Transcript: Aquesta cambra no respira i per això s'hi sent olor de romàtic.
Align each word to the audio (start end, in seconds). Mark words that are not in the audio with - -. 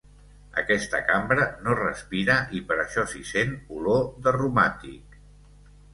Aquesta 0.59 1.01
cambra 1.09 1.43
no 1.67 1.75
respira 1.81 2.37
i 2.61 2.61
per 2.71 2.77
això 2.85 3.07
s'hi 3.13 3.21
sent 3.33 3.55
olor 3.81 4.11
de 4.29 4.35
romàtic. 4.43 5.19